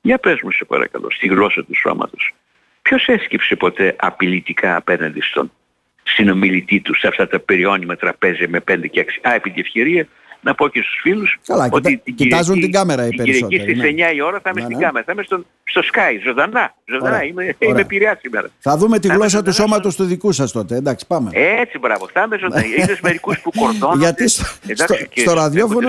Για 0.00 0.18
πες 0.18 0.40
μου 0.42 0.50
σε 0.50 0.64
παρακαλώ, 0.64 1.10
στη 1.10 1.26
γλώσσα 1.26 1.64
του 1.64 1.76
σώματος. 1.76 2.34
Ποιος 2.82 3.06
έσκυψε 3.06 3.56
ποτέ 3.56 3.96
απειλητικά 3.98 4.76
απέναντι 4.76 5.20
στον 5.20 5.52
συνομιλητή 6.02 6.80
τους 6.80 6.98
σε 6.98 7.06
αυτά 7.06 7.28
τα 7.28 7.40
περιώνυμα 7.40 7.96
τραπέζια 7.96 8.48
με 8.48 8.60
5 8.70 8.90
και 8.90 9.04
6. 9.22 9.28
Α, 9.28 9.34
επί 9.34 9.50
τη 9.50 9.60
ευκαιρία 9.60 10.06
να 10.40 10.54
πω 10.54 10.68
και 10.68 10.82
στους 10.82 10.98
φίλους 11.02 11.38
Καλά, 11.46 11.68
ότι 11.70 11.96
την 11.96 12.14
κοιτάζουν 12.14 12.60
την 12.60 12.72
κάμερα 12.72 13.06
οι 13.06 13.14
περισσότεροι. 13.14 13.64
Την 13.64 13.74
Κυριακή 13.74 13.80
στις 13.80 13.90
9 13.90 13.94
ναι. 13.94 14.16
η 14.16 14.20
ώρα 14.20 14.40
θα 14.42 14.50
είμαι 14.50 14.60
ναι, 14.60 14.66
στην 14.66 14.76
ναι. 14.78 14.84
κάμερα. 14.84 15.04
Θα 15.04 15.12
είμαι 15.12 15.22
στο, 15.22 15.44
στο 15.64 15.80
Sky, 15.92 16.20
ζωντανά. 16.24 16.74
ζωντανά. 16.84 17.24
Είμαι, 17.24 17.56
είμαι 17.58 17.84
πειριά 17.84 18.18
σήμερα. 18.20 18.48
Θα 18.58 18.76
δούμε 18.76 18.98
τη 18.98 19.08
γλώσσα 19.08 19.42
του 19.42 19.52
σώματος 19.52 19.96
του 19.96 20.04
δικού 20.04 20.32
σας 20.32 20.52
τότε. 20.52 20.76
Εντάξει, 20.76 21.06
πάμε. 21.06 21.30
Έτσι, 21.32 21.78
μπράβο. 21.78 22.08
Θα 22.12 22.22
είμαι 22.22 22.38
ζωντανά. 22.38 22.64
Είδες 22.66 23.00
μερικούς 23.00 23.40
που 23.40 23.50
κορδώνονται. 23.56 23.98
Γιατί 23.98 24.28
στο, 24.28 24.44
στο, 24.74 24.94
στο 25.14 25.32
ραδιόφωνο... 25.32 25.88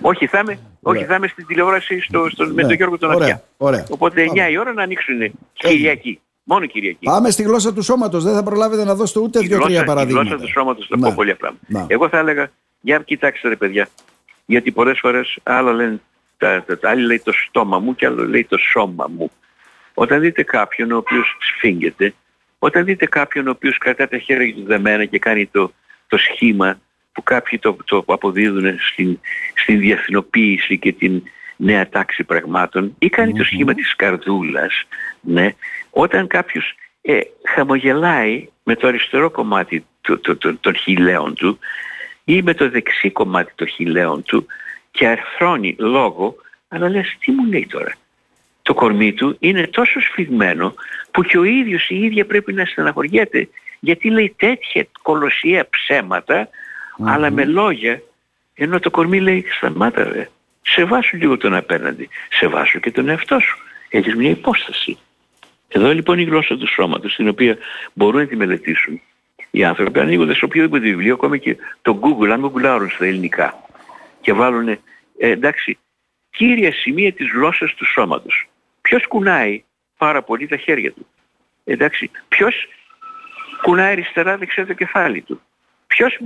Όχι, 0.00 0.26
θα 0.26 0.38
είμαι, 0.38 0.58
όχι, 0.82 1.04
θα 1.04 1.14
είμαι 1.14 1.28
στην 1.28 1.46
τηλεόραση 1.46 2.00
στο, 2.00 2.28
στο, 2.30 2.46
με 2.46 2.62
τον 2.62 2.72
Γιώργο 2.72 2.98
τον 2.98 3.10
Αυτιά. 3.10 3.42
Οπότε 3.88 4.24
9 4.48 4.50
η 4.50 4.58
ώρα 4.58 4.72
να 4.72 4.82
ανοίξουν 4.82 5.14
Κυριακή. 5.52 6.20
Μόνο 6.50 6.66
Κυριακή. 6.66 7.04
Πάμε 7.04 7.30
στη 7.30 7.42
γλώσσα 7.42 7.72
του 7.72 7.82
σώματος. 7.82 8.24
Δεν 8.24 8.34
θα 8.34 8.42
προλάβετε 8.42 8.84
να 8.84 8.94
δώσετε 8.94 9.20
ούτε 9.20 9.40
δύο-τρία 9.40 9.84
παραδείγματα. 9.84 10.26
Στη 10.26 10.36
γλώσσα 10.36 10.46
του 10.46 10.52
σώματος 10.52 10.86
θα 10.86 10.98
πω 10.98 11.12
πολύ 11.14 11.30
απλά. 11.30 11.54
Εγώ 11.86 12.08
θα 12.08 12.18
έλεγα, 12.18 12.50
για 12.80 12.98
κοιτάξτε 12.98 13.48
ρε 13.48 13.56
παιδιά. 13.56 13.88
Γιατί 14.46 14.70
πολλές 14.70 14.98
φορές 14.98 15.38
άλλα 15.42 15.72
λένε, 15.72 16.00
τα, 16.36 16.64
τα, 16.66 16.78
τα, 16.78 16.90
άλλοι 16.90 17.06
λέει 17.06 17.20
το 17.20 17.32
στόμα 17.32 17.78
μου 17.78 17.94
και 17.94 18.06
άλλο 18.06 18.24
λέει 18.24 18.44
το 18.44 18.58
σώμα 18.58 19.10
μου. 19.16 19.30
Όταν 19.94 20.20
δείτε 20.20 20.42
κάποιον 20.42 20.92
ο 20.92 20.96
οποίος 20.96 21.36
σφίγγεται, 21.40 22.14
όταν 22.58 22.84
δείτε 22.84 23.06
κάποιον 23.06 23.46
ο 23.46 23.50
οποίος 23.50 23.78
κρατά 23.78 24.08
τα 24.08 24.18
χέρια 24.18 24.54
του 24.54 24.64
δεμένα 24.66 25.04
και 25.04 25.18
κάνει 25.18 25.46
το, 25.46 25.72
το 26.06 26.16
σχήμα 26.16 26.80
που 27.12 27.22
κάποιοι 27.22 27.58
το, 27.58 27.76
το 27.84 28.04
αποδίδουν 28.06 28.78
στην, 28.78 29.18
στην 29.54 29.78
διεθνοποίηση 29.78 30.78
και 30.78 30.92
την 30.92 31.22
νέα 31.56 31.88
τάξη 31.88 32.24
πραγμάτων 32.24 32.94
ή 32.98 33.08
κανει 33.08 33.32
το 33.32 33.44
σχήμα 33.44 33.74
της 33.74 33.96
καρδούλας, 33.96 34.84
ναι, 35.28 35.54
όταν 35.90 36.26
κάποιος 36.26 36.74
ε, 37.02 37.20
χαμογελάει 37.54 38.48
με 38.62 38.76
το 38.76 38.86
αριστερό 38.86 39.30
κομμάτι 39.30 39.86
του, 40.00 40.20
του, 40.20 40.38
του, 40.38 40.58
των 40.58 40.74
χειλαίων 40.74 41.34
του 41.34 41.58
ή 42.24 42.42
με 42.42 42.54
το 42.54 42.70
δεξί 42.70 43.10
κομμάτι 43.10 43.52
των 43.54 43.66
χειλαίων 43.66 44.22
του 44.22 44.46
και 44.90 45.06
αρθρώνει 45.06 45.76
λόγο, 45.78 46.34
αλλά 46.68 46.88
λες 46.88 47.16
τι 47.20 47.32
μου 47.32 47.44
λέει 47.44 47.66
τώρα; 47.70 47.92
Το 48.62 48.74
κορμί 48.74 49.12
του 49.12 49.36
είναι 49.38 49.66
τόσο 49.66 50.00
σφιγμένο 50.00 50.74
που 51.10 51.22
και 51.22 51.38
ο 51.38 51.44
ίδιος 51.44 51.88
η 51.88 52.04
ίδια 52.04 52.26
πρέπει 52.26 52.52
να 52.52 52.64
στεναχωριέται 52.64 53.48
γιατί 53.80 54.10
λέει 54.10 54.34
τέτοια 54.36 54.86
κολοσσία 55.02 55.68
ψέματα 55.70 56.48
αλλά 57.04 57.30
με 57.30 57.44
λόγια 57.44 58.02
ενώ 58.54 58.80
το 58.80 58.90
κορμί 58.90 59.20
λέει 59.20 59.44
σταμάτα 59.56 60.04
ρε. 60.04 60.28
Σεβάσου 60.62 61.16
λίγο 61.16 61.36
τον 61.36 61.54
απέναντι. 61.54 62.08
Σεβάσου 62.30 62.80
και 62.80 62.90
τον 62.90 63.08
εαυτό 63.08 63.40
σου. 63.40 63.58
Έχεις 63.88 64.14
μια 64.14 64.30
υπόσταση. 64.30 64.98
Εδώ 65.68 65.92
λοιπόν 65.92 66.18
η 66.18 66.24
γλώσσα 66.24 66.56
του 66.56 66.66
σώματος, 66.66 67.14
την 67.14 67.28
οποία 67.28 67.56
μπορούν 67.92 68.20
να 68.20 68.26
τη 68.26 68.36
μελετήσουν 68.36 69.00
οι 69.50 69.64
άνθρωποι, 69.64 70.00
ανοίγοντας 70.00 70.36
σε 70.36 70.44
οποιοδήποτε 70.44 70.82
βιβλίο, 70.82 71.14
ακόμα 71.14 71.36
και 71.36 71.56
το 71.82 72.00
Google, 72.02 72.28
αν 72.28 72.40
γκουγκλάρουν 72.40 72.90
στα 72.90 73.04
ελληνικά 73.06 73.62
και 74.20 74.32
βάλουν, 74.32 74.68
ε, 74.68 74.78
εντάξει, 75.18 75.78
κύρια 76.30 76.72
σημεία 76.72 77.12
της 77.12 77.30
γλώσσας 77.30 77.74
του 77.74 77.86
σώματος. 77.86 78.48
Ποιος 78.80 79.06
κουνάει 79.06 79.64
πάρα 79.98 80.22
πολύ 80.22 80.46
τα 80.46 80.56
χέρια 80.56 80.92
του; 80.92 81.06
Εντάξει, 81.64 82.10
ποιος 82.28 82.68
κουνάει 83.62 83.92
αριστερά 83.92 84.36
δεξιά 84.36 84.66
το 84.66 84.72
κεφάλι 84.72 85.20
του; 85.20 85.40
Ποιος 85.86 86.18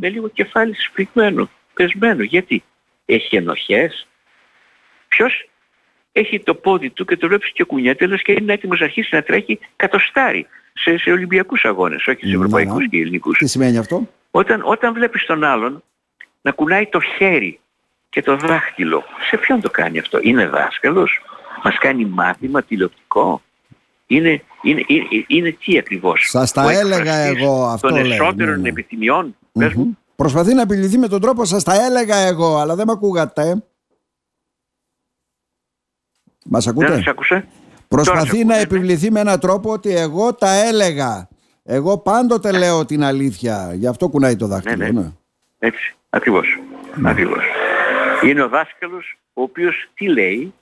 με 0.00 0.08
λίγο 0.08 0.28
κεφάλι 0.28 0.74
σφιγμένο, 0.74 1.50
πεσμένο; 1.74 2.22
Γιατί; 2.22 2.62
Έχει 3.06 3.36
ενοχές. 3.36 4.06
Ποιος 5.08 5.48
έχει 6.12 6.40
το 6.40 6.54
πόδι 6.54 6.90
του 6.90 7.04
και 7.04 7.16
το 7.16 7.28
βλέπει 7.28 7.52
και 7.52 7.64
κουνιέται 7.64 8.06
λες 8.06 8.22
και 8.22 8.32
είναι 8.32 8.52
έτοιμος 8.52 8.80
να 8.80 8.84
αρχίσει 8.84 9.14
να 9.14 9.22
τρέχει 9.22 9.58
κατοστάρι 9.76 10.46
σε, 10.72 10.98
σε 10.98 11.10
Ολυμπιακούς 11.10 11.64
αγώνες, 11.64 12.06
όχι 12.06 12.26
σε 12.26 12.34
ευρωπαϊκούς 12.34 12.88
και 12.88 12.96
ελληνικούς. 12.96 13.38
Τι 13.38 13.46
σημαίνει 13.46 13.78
αυτό; 13.78 14.08
Όταν, 14.30 14.62
όταν 14.64 14.92
βλέπεις 14.92 15.26
τον 15.26 15.44
άλλον 15.44 15.82
να 16.42 16.50
κουνάει 16.50 16.86
το 16.86 17.00
χέρι 17.00 17.60
και 18.08 18.22
το 18.22 18.36
δάχτυλο, 18.36 19.04
σε 19.28 19.36
ποιον 19.36 19.60
το 19.60 19.70
κάνει 19.70 19.98
αυτό, 19.98 20.18
είναι 20.22 20.46
δάσκαλος, 20.46 21.22
μας 21.64 21.78
κάνει 21.78 22.04
μάθημα 22.04 22.62
τηλεοπτικό, 22.62 23.42
είναι, 24.06 24.42
είναι, 24.62 24.84
είναι, 24.86 25.24
είναι 25.26 25.56
τι 25.64 25.78
ακριβώς; 25.78 26.26
Σας 26.30 26.52
τα 26.52 26.70
έλεγα 26.70 27.14
εγώ 27.14 27.66
αυτό 27.66 27.88
Των 27.88 27.96
εσωτερων 27.96 28.54
ναι, 28.54 28.62
ναι. 28.62 28.68
επιθυμιών. 28.68 29.36
Προσπαθεί 30.16 30.54
να 30.54 30.62
απειληθεί 30.62 30.98
με 30.98 31.08
τον 31.08 31.20
τρόπο 31.20 31.44
σας 31.44 31.62
τα 31.62 31.84
έλεγα 31.84 32.16
εγώ, 32.16 32.56
αλλά 32.56 32.74
δεν 32.74 32.86
με 32.86 32.92
ακούγατε. 32.92 33.62
Μας 36.48 36.66
ακούτε; 36.66 36.94
Δεν 36.94 37.08
άκουσε. 37.08 37.44
Προσπαθεί 37.88 38.44
να 38.44 38.56
επιβληθεί 38.56 39.10
με 39.10 39.20
έναν 39.20 39.40
τρόπο 39.40 39.72
ότι 39.72 39.96
εγώ 39.96 40.34
τα 40.34 40.52
έλεγα. 40.52 41.28
Εγώ 41.64 41.98
πάντοτε 41.98 42.52
λέω 42.52 42.84
την 42.84 43.04
αλήθεια. 43.04 43.72
Γι' 43.74 43.86
αυτό 43.86 44.08
κουνάει 44.08 44.36
το 44.36 44.46
δάχτυλο. 44.46 44.76
Ναι, 44.76 44.90
ναι. 44.90 45.00
ναι. 45.00 45.12
Έτσι. 45.58 45.94
Ακριβώς. 46.10 46.58
Ναι. 46.94 47.10
Ακριβώς. 47.10 47.44
Είναι 48.24 48.42
ο 48.42 48.48
δάσκαλος 48.48 49.18
ο 49.32 49.42
οποίος 49.42 49.88
τι 49.94 50.08
λέει 50.08 50.52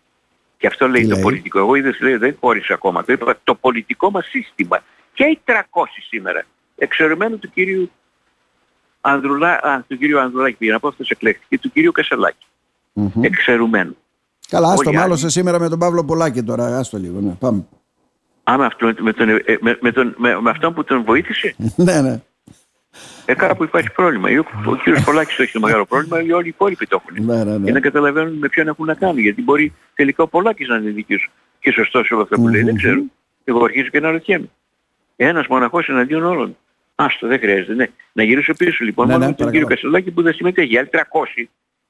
και 0.57 0.67
αυτό 0.67 0.89
λέει 0.89 1.07
το 1.07 1.17
πολιτικό. 1.17 1.59
Εγώ 1.59 1.75
είδες 1.75 2.01
λέει, 2.01 2.17
δεν 2.17 2.37
χώρισα 2.41 2.75
ακόμα. 2.75 3.05
Το 3.05 3.13
είπα 3.13 3.39
το 3.45 3.55
πολιτικό 3.55 4.11
μας 4.11 4.27
σύστημα. 4.27 4.83
Και 5.13 5.25
οι 5.25 5.41
300 5.45 5.53
σήμερα. 6.09 6.45
Εξαιρεμένου 6.77 7.39
του 7.39 7.51
κυρίου 7.51 7.91
Ανδρουλά, 9.01 9.61
α, 9.63 9.83
του 9.89 9.99
κυρίου 9.99 10.21
Ανδρουλάκη 10.21 10.57
πήγαινε 10.57 10.77
από 10.77 10.89
αυτός 10.89 11.11
εκλέχθηκε, 11.11 11.59
του 11.59 11.71
κυρίου 11.71 11.93
Κασελάκη. 11.93 12.47
Mm-hmm. 12.95 13.23
Εξαιρουμένου. 13.23 13.97
Καλά, 14.49 14.73
άστο 14.73 14.93
μάλωσε 14.93 15.29
σήμερα 15.29 15.59
με 15.59 15.69
τον 15.69 15.79
Παύλο 15.79 16.05
Πολάκη 16.05 16.43
τώρα, 16.43 16.79
άστο 16.79 16.99
λίγο, 16.99 17.21
ναι, 17.21 17.33
πάμε. 17.39 17.67
Α, 18.51 18.57
με, 18.59 18.65
αυτό, 18.65 18.93
με, 18.99 19.13
τον, 19.13 19.29
ε, 19.29 19.43
με, 19.61 19.79
με, 19.81 19.93
τον, 19.93 20.15
με, 20.19 20.41
με 20.41 20.51
αυτόν 20.51 20.75
που 20.75 20.85
τον 20.85 21.05
βοήθησε; 21.05 21.55
ναι, 21.77 22.01
ναι. 22.01 22.21
Ε, 23.25 23.35
κάπου 23.35 23.65
υπάρχει 23.65 23.93
πρόβλημα. 23.93 24.29
Ο, 24.29 24.71
ο 24.71 24.77
κύριος 24.77 25.05
Πολάκης 25.05 25.37
το 25.37 25.43
έχει 25.43 25.53
το 25.53 25.61
μεγάλο 25.61 25.85
πρόβλημα, 25.85 26.23
οι 26.23 26.33
όλοι 26.33 26.47
οι 26.47 26.49
υπόλοιποι 26.49 26.87
το 26.87 27.03
έχουν. 27.03 27.25
Ναι, 27.25 27.45
ναι, 27.45 27.59
ναι. 27.59 27.65
Και 27.65 27.73
να 27.73 27.81
καταλαβαίνουν 27.81 28.35
με 28.39 28.49
ποιον 28.49 28.69
έχουν 28.69 28.87
να 28.87 28.95
κάνουν. 28.95 29.19
Γιατί 29.19 29.43
μπορεί 29.43 29.73
τελικά 29.95 30.23
ο 30.23 30.29
Πολάκης 30.29 30.69
να 30.69 30.77
είναι 30.77 30.91
δίκαιος 30.91 31.31
και 31.61 31.71
σωστός 31.71 32.07
σε 32.07 32.15
όλα 32.15 32.23
αυτά 32.23 32.37
που 32.37 32.49
λέει. 32.49 32.63
Δεν 32.63 32.77
ξέρω. 32.77 33.03
Εγώ 33.45 33.65
αρχίζω 33.65 33.89
και 33.89 34.01
να 34.01 34.11
ρωτιέμαι. 34.11 34.51
Ένας 35.17 35.47
μοναχός 35.47 35.89
εναντίον 35.89 36.25
όλων. 36.25 36.57
Άστο, 36.95 37.27
δεν 37.27 37.39
χρειάζεται. 37.39 37.75
Ναι. 37.75 37.87
Να 38.13 38.23
γυρίσω 38.23 38.55
πίσω 38.55 38.85
λοιπόν 38.85 39.07
ναι, 39.07 39.13
μόνο 39.13 39.25
ναι, 39.25 39.31
με 39.31 39.37
τον 39.37 39.51
κύριο 39.51 39.67
Κασελάκη 39.67 40.11
που 40.11 40.23
δεν 40.23 40.35
συμμετέχει. 40.35 40.79
Άλλοι 40.79 40.89
300 40.93 40.97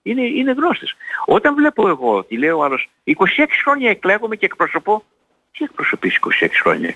είναι, 0.07 0.23
είναι 0.23 0.53
γνώστες. 0.53 0.97
Όταν 1.27 1.55
βλέπω 1.55 1.89
εγώ, 1.89 2.25
τι 2.25 2.37
λέω 2.39 2.61
άλλος, 2.61 2.89
26 3.05 3.13
χρόνια 3.65 3.91
εκλέγομαι 3.91 4.37
και 4.37 4.47
εκπροσωπώ, 4.47 5.05
τι 5.53 5.65
εκπροσωπείς 5.65 6.19
26 6.43 6.49
χρόνια; 6.63 6.95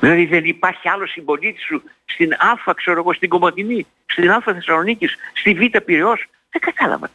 Δηλαδή 0.00 0.26
δεν 0.26 0.44
υπάρχει 0.44 0.88
άλλος 0.88 1.10
συμπολίτη 1.10 1.60
σου 1.60 1.82
στην 2.04 2.32
Α, 2.32 2.74
ξέρω 2.74 2.98
εγώ, 2.98 3.12
στην 3.12 3.28
Κομωτινή, 3.28 3.86
στην 4.06 4.30
Α 4.30 4.40
Θεσσαλονίκης, 4.44 5.14
στη 5.32 5.54
Β 5.54 5.78
Πυραιός. 5.84 6.26
Δεν 6.50 6.60
κατάλαβα. 6.60 7.10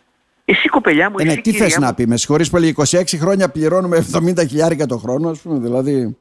Εσύ 0.46 0.68
κοπελιά 0.70 1.10
μου, 1.10 1.16
ε, 1.20 1.24
ναι, 1.24 1.36
τι 1.36 1.52
θες 1.52 1.78
να 1.78 1.94
πεις, 1.94 2.06
με 2.06 2.18
συγχωρείς 2.18 2.50
πολύ, 2.50 2.68
26 2.68 3.18
χρόνια 3.18 3.50
πληρώνουμε 3.50 4.06
70 4.14 4.48
χιλιάρικα 4.48 4.86
το 4.86 4.98
χρόνο, 4.98 5.30
ας 5.30 5.40
πούμε, 5.40 5.60
δηλαδή. 5.60 6.18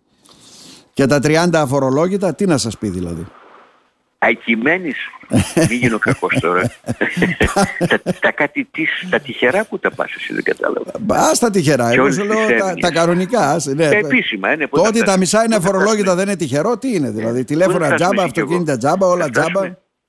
Και 0.93 1.07
τα 1.07 1.19
30 1.19 1.61
αφορολόγητα, 1.61 2.35
τι 2.35 2.47
να 2.47 2.59
σας 2.59 2.79
πει 2.79 2.89
δηλαδή. 2.89 3.27
Ακειμένης, 4.19 4.97
μην 5.55 5.79
γίνω 5.79 5.99
κακός 5.99 6.39
τώρα. 6.41 6.63
τα, 7.89 8.03
τα 8.21 8.31
κάτι 8.33 8.65
της, 8.71 9.07
τα 9.11 9.21
τυχερά 9.21 9.65
που 9.65 9.79
τα 9.79 9.91
πας 9.91 10.15
εσύ 10.15 10.35
δεν 10.35 10.43
κατάλαβα. 10.43 10.93
Μπα 11.01 11.31
τα 11.39 11.51
τυχερά, 11.51 11.93
εγώ 11.93 12.13
σου 12.13 12.25
λέω 12.25 12.59
τα, 12.59 12.75
τα 12.75 12.91
κανονικά. 12.91 13.61
Ναι, 13.65 13.89
τα 13.89 13.97
επίσημα, 13.97 14.53
είναι. 14.53 14.67
Το 14.67 14.81
ότι 14.81 15.05
τα 15.05 15.17
μισά 15.17 15.45
είναι 15.45 15.55
αφορολόγητα 15.55 16.15
δεν 16.15 16.27
είναι 16.27 16.37
τυχερό, 16.37 16.79
τι 16.79 16.95
είναι 16.95 17.11
δηλαδή. 17.11 17.45
Τηλέφωνα 17.45 17.95
τζάμπα, 17.95 18.23
αυτοκίνητα 18.23 18.77
τζάμπα, 18.77 19.07
όλα 19.07 19.31
τζάμπα. 19.31 19.61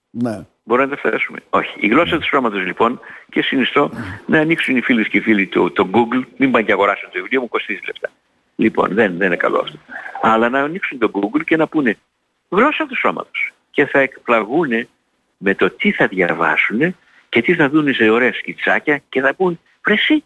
Ναι. 0.10 0.46
Μπορούμε 0.64 0.88
να 0.88 0.96
τα 0.96 1.08
φτάσουμε. 1.08 1.40
Όχι. 1.50 1.76
Η 1.80 1.88
γλώσσα 1.88 2.18
του 2.18 2.28
σώματος 2.28 2.66
λοιπόν 2.66 3.00
και 3.30 3.42
συνιστώ 3.42 3.92
να 4.26 4.40
ανοίξουν 4.40 4.76
οι 4.78 4.82
φίλοι 4.82 5.10
και 5.10 5.18
οι 5.18 5.22
φίλοι 5.22 5.48
το, 5.48 5.72
το 5.72 5.90
Google, 5.94 6.24
μην 6.38 6.52
πάνε 6.52 6.66
και 6.66 6.72
αγοράσουν 6.72 7.10
το 7.12 7.20
βιβλίο 7.20 7.42
μου, 7.42 7.48
κοστίζει 7.48 7.80
λεφτά. 7.86 8.10
Λοιπόν, 8.56 8.94
δεν, 8.94 9.18
δεν 9.18 9.28
είναι 9.28 9.36
καλό 9.36 9.60
αυτό. 9.60 9.78
Αλλά 10.22 10.50
να 10.50 10.60
ανοίξουν 10.60 10.98
το 10.98 11.12
Google 11.14 11.42
και 11.46 11.56
να 11.56 11.68
πούνε 11.68 11.98
γλώσσα 12.50 12.86
του 12.86 12.98
σώματος 12.98 13.54
και 13.80 13.86
θα 13.86 14.00
εκπλαγούν 14.00 14.88
με 15.38 15.56
το 15.56 15.70
τι 15.70 15.92
θα 15.92 16.08
διαβάσουν 16.08 16.96
και 17.30 17.42
τι 17.42 17.56
θα 17.56 17.70
δουν 17.70 17.94
σε 17.94 18.10
ωραία 18.10 18.34
σκιτσάκια 18.34 19.02
και 19.10 19.22
θα 19.22 19.34
πούν 19.34 19.60
«Βρεσί, 19.86 20.24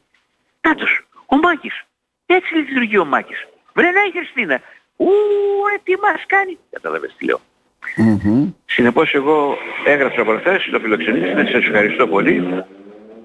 τάτος, 0.62 1.06
ο 1.26 1.38
Μάκης, 1.38 1.86
έτσι 2.26 2.56
λειτουργεί 2.56 2.98
ο 2.98 3.06
Μάκης. 3.06 3.48
Βρε 3.74 3.92
ναι 3.92 4.00
Χριστίνα, 4.14 4.62
ου, 4.98 5.08
ρε, 5.70 5.78
τι 5.84 5.94
μας 6.02 6.24
κάνει». 6.28 6.58
Κατάλαβες 6.72 7.16
τι 7.18 7.26
λέω. 7.26 7.40
Mm-hmm. 7.98 8.54
Συνεπώς 8.66 9.14
εγώ 9.14 9.58
έγραψα 9.86 10.24
προχθές, 10.24 10.70
το 10.72 10.80
φιλοξενήσετε, 10.80 11.46
σας 11.46 11.66
ευχαριστώ 11.66 12.08
πολύ, 12.08 12.64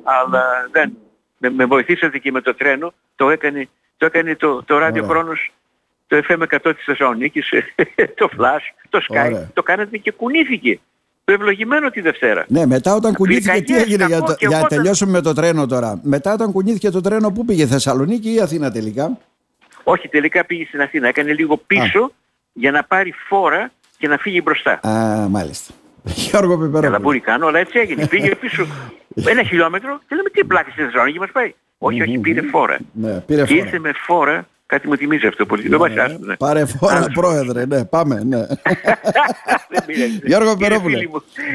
αλλά 0.03 0.69
δεν, 0.71 0.97
με, 1.39 1.51
με 1.51 1.65
βοηθήσατε 1.65 2.19
και 2.19 2.31
με 2.31 2.41
το 2.41 2.55
τρένο, 2.55 2.93
το 3.17 3.31
έκανε 3.31 3.69
το, 3.97 4.07
έκανε 4.07 4.37
το, 4.37 4.63
το 4.63 4.79
ράδιο 4.79 5.05
χρόνος 5.05 5.53
το 6.09 6.23
FM 6.29 6.43
100 6.67 6.73
της 6.75 6.85
Θεσσαλονίκης, 6.85 7.49
το 8.21 8.29
Flash, 8.39 8.87
το 8.89 9.01
Sky, 9.09 9.47
το 9.53 9.63
κάνατε 9.63 9.97
και 9.97 10.11
κουνήθηκε. 10.11 10.81
Το 11.25 11.35
ευλογημένο 11.35 11.91
τη 11.91 12.01
Δευτέρα. 12.01 12.45
Ναι, 12.49 12.67
μετά 12.67 12.95
όταν 12.95 13.15
κουνήθηκε, 13.15 13.63
τι 13.63 13.77
έγινε 13.77 14.05
για, 14.05 14.23
το, 14.23 14.35
για 14.39 14.49
να 14.49 14.67
τελειώσουμε 14.67 15.11
με 15.11 15.21
το 15.21 15.33
τρένο 15.33 15.67
τώρα. 15.67 16.01
Μετά 16.03 16.33
όταν 16.33 16.53
κουνήθηκε 16.53 16.91
το 16.91 17.01
τρένο, 17.01 17.31
πού 17.31 17.45
πήγε, 17.45 17.67
Θεσσαλονίκη 17.67 18.35
ή 18.35 18.41
Αθήνα 18.41 18.71
τελικά; 18.71 19.19
Όχι, 19.83 20.09
τελικά 20.09 20.45
πήγε 20.45 20.65
στην 20.65 20.81
Αθήνα. 20.81 21.09
Έκανε 21.09 21.33
λίγο 21.33 21.57
πίσω 21.57 22.13
για 22.53 22.71
να 22.71 22.85
πάρει 22.85 23.15
φόρα 23.29 23.71
και 23.99 24.09
να 24.09 24.17
φύγει 24.17 24.41
μπροστά. 24.45 24.81
Α, 24.89 25.29
μάλιστα. 25.29 25.75
Γιώργο 26.05 26.59
Πιπερόπουλο. 26.59 26.81
Καλά 26.81 27.01
που 27.01 27.21
κάνω, 27.25 27.47
αλλά 27.47 27.59
έτσι 27.59 27.79
έγινε. 27.79 28.07
Πήγε 28.13 28.35
πίσω 28.35 28.67
ένα 29.15 29.43
χιλιόμετρο 29.43 30.01
και 30.09 30.15
λέμε 30.15 30.29
τι 30.29 30.45
πλάκα 30.45 30.71
στη 30.71 30.83
Θεσσαλονίκη 30.83 31.19
μας 31.19 31.31
πάει. 31.33 31.55
Όχι, 31.79 32.03
όχι, 32.03 32.19
πήρε 32.19 32.43
φόρα. 32.43 32.79
Ναι, 32.93 33.21
πήρε 33.21 33.47
φόρα. 33.47 33.59
ήρθε 33.59 33.79
με 33.79 33.93
φόρα 34.07 34.47
Κάτι 34.69 34.89
μου 34.89 34.97
θυμίζει 34.97 35.27
αυτό 35.27 35.47
πολύ. 35.47 35.69
Δεν 35.69 35.81
ναι, 35.81 36.17
ναι. 36.21 36.37
Πάρε 36.37 36.65
φόρα 36.67 37.07
πρόεδρε, 37.13 37.67
ναι, 37.67 37.85
πάμε, 37.85 38.23
ναι. 38.25 38.47
Γιώργο 40.27 40.57
Περόπουλε. 40.57 40.99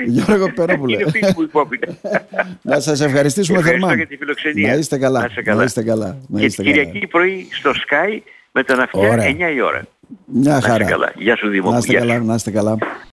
Γιώργο 0.05 0.51
Περόπουλε. 0.55 0.98
Να 2.62 2.79
σας 2.79 3.01
ευχαριστήσουμε 3.01 3.62
θερμά. 3.62 3.74
Ευχαριστώ 3.74 3.96
για 3.96 4.08
τη 4.08 4.17
φιλοξενία. 4.17 4.72
Να 4.72 4.77
είστε 4.77 4.98
καλά. 4.98 5.29
Να 5.55 5.63
είστε 5.63 5.84
καλά. 5.84 6.17
Και 6.38 6.48
Κυριακή 6.48 7.08
πρωί 7.08 7.48
στο 7.51 7.72
Sky 7.72 8.20
με 8.51 8.63
τον 8.63 8.79
αυτιά 8.79 9.36
9 9.51 9.55
η 9.55 9.62
ώρα. 9.62 9.82
Μια 10.25 10.62
χαρά. 10.62 10.88
Γεια 11.15 11.36
σου 11.36 11.48
Δήμο. 11.48 11.72
Να 11.72 11.77
είστε 11.77 11.93
καλά. 11.93 12.20
Να 12.20 12.34
είστε 12.34 12.51
καλά. 12.51 12.77